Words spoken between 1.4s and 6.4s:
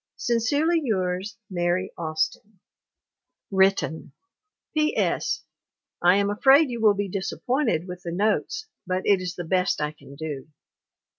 MARY AUSTIN. [Written] P. S. I am